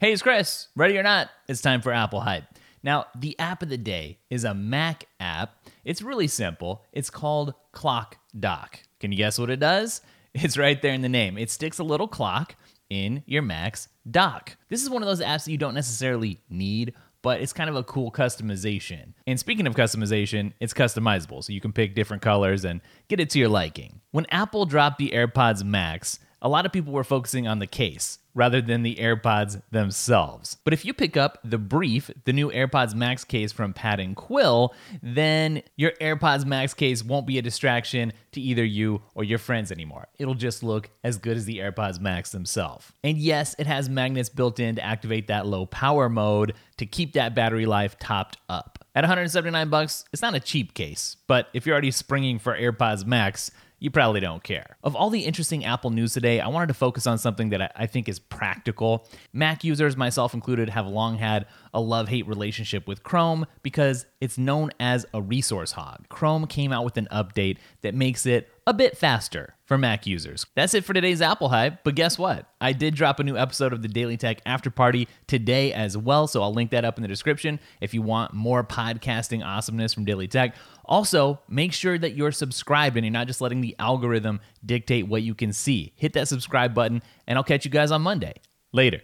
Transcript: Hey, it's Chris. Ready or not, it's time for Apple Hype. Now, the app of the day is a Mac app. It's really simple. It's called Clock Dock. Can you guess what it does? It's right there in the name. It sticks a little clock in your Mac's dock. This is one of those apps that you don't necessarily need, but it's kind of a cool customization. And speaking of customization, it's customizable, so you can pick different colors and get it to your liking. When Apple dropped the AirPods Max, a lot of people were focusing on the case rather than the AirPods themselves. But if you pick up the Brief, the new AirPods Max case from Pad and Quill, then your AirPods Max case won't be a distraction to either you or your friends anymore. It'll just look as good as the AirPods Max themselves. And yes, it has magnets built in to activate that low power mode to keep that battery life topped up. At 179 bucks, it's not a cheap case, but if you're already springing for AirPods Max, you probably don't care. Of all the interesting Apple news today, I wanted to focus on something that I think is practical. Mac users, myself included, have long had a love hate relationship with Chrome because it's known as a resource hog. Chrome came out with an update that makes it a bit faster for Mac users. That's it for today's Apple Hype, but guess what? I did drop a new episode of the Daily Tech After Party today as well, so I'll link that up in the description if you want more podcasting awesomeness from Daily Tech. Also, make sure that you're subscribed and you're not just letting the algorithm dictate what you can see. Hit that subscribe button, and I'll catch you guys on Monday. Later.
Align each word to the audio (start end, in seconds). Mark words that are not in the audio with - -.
Hey, 0.00 0.12
it's 0.12 0.22
Chris. 0.22 0.68
Ready 0.76 0.96
or 0.96 1.02
not, 1.02 1.28
it's 1.48 1.60
time 1.60 1.82
for 1.82 1.90
Apple 1.90 2.20
Hype. 2.20 2.44
Now, 2.84 3.06
the 3.16 3.36
app 3.40 3.64
of 3.64 3.68
the 3.68 3.76
day 3.76 4.20
is 4.30 4.44
a 4.44 4.54
Mac 4.54 5.08
app. 5.18 5.56
It's 5.84 6.02
really 6.02 6.28
simple. 6.28 6.84
It's 6.92 7.10
called 7.10 7.52
Clock 7.72 8.16
Dock. 8.38 8.78
Can 9.00 9.10
you 9.10 9.18
guess 9.18 9.40
what 9.40 9.50
it 9.50 9.58
does? 9.58 10.00
It's 10.34 10.56
right 10.56 10.80
there 10.80 10.92
in 10.92 11.02
the 11.02 11.08
name. 11.08 11.36
It 11.36 11.50
sticks 11.50 11.80
a 11.80 11.82
little 11.82 12.06
clock 12.06 12.54
in 12.90 13.24
your 13.26 13.42
Mac's 13.42 13.88
dock. 14.08 14.56
This 14.68 14.84
is 14.84 14.90
one 14.90 15.02
of 15.02 15.08
those 15.08 15.22
apps 15.22 15.46
that 15.46 15.50
you 15.50 15.58
don't 15.58 15.74
necessarily 15.74 16.38
need, 16.48 16.94
but 17.22 17.40
it's 17.40 17.52
kind 17.52 17.68
of 17.68 17.74
a 17.74 17.82
cool 17.82 18.12
customization. 18.12 19.14
And 19.26 19.40
speaking 19.40 19.66
of 19.66 19.74
customization, 19.74 20.52
it's 20.60 20.74
customizable, 20.74 21.42
so 21.42 21.52
you 21.52 21.60
can 21.60 21.72
pick 21.72 21.96
different 21.96 22.22
colors 22.22 22.64
and 22.64 22.82
get 23.08 23.18
it 23.18 23.30
to 23.30 23.38
your 23.40 23.48
liking. 23.48 24.00
When 24.12 24.26
Apple 24.30 24.64
dropped 24.64 24.98
the 24.98 25.10
AirPods 25.10 25.64
Max, 25.64 26.20
a 26.40 26.48
lot 26.48 26.66
of 26.66 26.72
people 26.72 26.92
were 26.92 27.04
focusing 27.04 27.48
on 27.48 27.58
the 27.58 27.66
case 27.66 28.18
rather 28.34 28.60
than 28.60 28.84
the 28.84 28.94
AirPods 28.96 29.60
themselves. 29.72 30.58
But 30.62 30.72
if 30.72 30.84
you 30.84 30.94
pick 30.94 31.16
up 31.16 31.38
the 31.42 31.58
Brief, 31.58 32.08
the 32.24 32.32
new 32.32 32.50
AirPods 32.50 32.94
Max 32.94 33.24
case 33.24 33.50
from 33.50 33.72
Pad 33.72 33.98
and 33.98 34.14
Quill, 34.14 34.74
then 35.02 35.62
your 35.76 35.90
AirPods 36.00 36.44
Max 36.44 36.72
case 36.72 37.02
won't 37.02 37.26
be 37.26 37.38
a 37.38 37.42
distraction 37.42 38.12
to 38.32 38.40
either 38.40 38.64
you 38.64 39.02
or 39.14 39.24
your 39.24 39.38
friends 39.38 39.72
anymore. 39.72 40.06
It'll 40.18 40.34
just 40.34 40.62
look 40.62 40.90
as 41.02 41.18
good 41.18 41.36
as 41.36 41.46
the 41.46 41.58
AirPods 41.58 41.98
Max 42.00 42.30
themselves. 42.30 42.92
And 43.02 43.18
yes, 43.18 43.56
it 43.58 43.66
has 43.66 43.88
magnets 43.88 44.28
built 44.28 44.60
in 44.60 44.76
to 44.76 44.84
activate 44.84 45.26
that 45.26 45.46
low 45.46 45.66
power 45.66 46.08
mode 46.08 46.54
to 46.76 46.86
keep 46.86 47.14
that 47.14 47.34
battery 47.34 47.66
life 47.66 47.98
topped 47.98 48.36
up. 48.48 48.84
At 48.94 49.02
179 49.02 49.68
bucks, 49.68 50.04
it's 50.12 50.22
not 50.22 50.34
a 50.34 50.40
cheap 50.40 50.74
case, 50.74 51.16
but 51.26 51.48
if 51.54 51.66
you're 51.66 51.74
already 51.74 51.90
springing 51.90 52.38
for 52.38 52.56
AirPods 52.56 53.04
Max, 53.04 53.50
you 53.78 53.90
probably 53.90 54.20
don't 54.20 54.42
care. 54.42 54.76
Of 54.82 54.96
all 54.96 55.10
the 55.10 55.24
interesting 55.24 55.64
Apple 55.64 55.90
news 55.90 56.12
today, 56.12 56.40
I 56.40 56.48
wanted 56.48 56.66
to 56.68 56.74
focus 56.74 57.06
on 57.06 57.18
something 57.18 57.50
that 57.50 57.72
I 57.76 57.86
think 57.86 58.08
is 58.08 58.18
practical. 58.18 59.06
Mac 59.32 59.62
users, 59.62 59.96
myself 59.96 60.34
included, 60.34 60.70
have 60.70 60.86
long 60.86 61.18
had 61.18 61.46
a 61.72 61.80
love 61.80 62.08
hate 62.08 62.26
relationship 62.26 62.88
with 62.88 63.02
Chrome 63.02 63.46
because 63.62 64.06
it's 64.20 64.36
known 64.38 64.70
as 64.80 65.06
a 65.14 65.22
resource 65.22 65.72
hog. 65.72 66.08
Chrome 66.08 66.46
came 66.46 66.72
out 66.72 66.84
with 66.84 66.96
an 66.96 67.08
update 67.12 67.58
that 67.82 67.94
makes 67.94 68.26
it 68.26 68.50
a 68.68 68.74
bit 68.74 68.98
faster 68.98 69.54
for 69.64 69.78
Mac 69.78 70.06
users. 70.06 70.44
That's 70.54 70.74
it 70.74 70.84
for 70.84 70.92
today's 70.92 71.22
Apple 71.22 71.48
Hype, 71.48 71.84
but 71.84 71.94
guess 71.94 72.18
what? 72.18 72.52
I 72.60 72.74
did 72.74 72.94
drop 72.94 73.18
a 73.18 73.24
new 73.24 73.34
episode 73.34 73.72
of 73.72 73.80
the 73.80 73.88
Daily 73.88 74.18
Tech 74.18 74.42
After 74.44 74.68
Party 74.70 75.08
today 75.26 75.72
as 75.72 75.96
well, 75.96 76.26
so 76.26 76.42
I'll 76.42 76.52
link 76.52 76.72
that 76.72 76.84
up 76.84 76.98
in 76.98 77.02
the 77.02 77.08
description 77.08 77.60
if 77.80 77.94
you 77.94 78.02
want 78.02 78.34
more 78.34 78.62
podcasting 78.62 79.42
awesomeness 79.42 79.94
from 79.94 80.04
Daily 80.04 80.28
Tech. 80.28 80.54
Also, 80.84 81.40
make 81.48 81.72
sure 81.72 81.96
that 81.96 82.14
you're 82.14 82.30
subscribed 82.30 82.98
and 82.98 83.06
you're 83.06 83.10
not 83.10 83.26
just 83.26 83.40
letting 83.40 83.62
the 83.62 83.74
algorithm 83.78 84.38
dictate 84.66 85.08
what 85.08 85.22
you 85.22 85.34
can 85.34 85.54
see. 85.54 85.94
Hit 85.96 86.12
that 86.12 86.28
subscribe 86.28 86.74
button, 86.74 87.02
and 87.26 87.38
I'll 87.38 87.44
catch 87.44 87.64
you 87.64 87.70
guys 87.70 87.90
on 87.90 88.02
Monday. 88.02 88.34
Later. 88.74 89.00